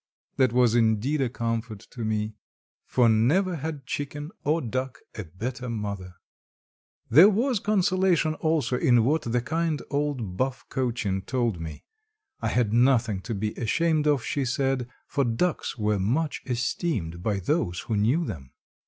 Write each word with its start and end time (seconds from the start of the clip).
That 0.37 0.51
was 0.51 0.73
indeed 0.73 1.21
a 1.21 1.29
comfort 1.29 1.77
to 1.91 2.03
me. 2.03 2.33
For 2.87 3.07
never 3.07 3.57
had 3.57 3.85
chicken 3.85 4.31
or 4.43 4.59
duck 4.59 4.97
a 5.13 5.25
better 5.25 5.69
mother. 5.69 6.15
There 7.11 7.29
was 7.29 7.59
consolation 7.59 8.33
also, 8.33 8.77
in 8.77 9.03
what 9.03 9.21
the 9.21 9.41
kind 9.41 9.79
old 9.91 10.37
Buff 10.37 10.67
Cochin 10.69 11.21
told 11.21 11.59
me. 11.61 11.83
I 12.41 12.47
had 12.47 12.73
nothing 12.73 13.21
to 13.21 13.35
be 13.35 13.53
ashamed 13.53 14.07
of, 14.07 14.23
she 14.25 14.43
said, 14.43 14.89
for 15.05 15.23
ducks 15.23 15.77
were 15.77 15.99
much 15.99 16.41
esteemed 16.47 17.21
by 17.21 17.37
those 17.39 17.81
who 17.81 17.95
knew 17.95 18.25
them. 18.25 18.53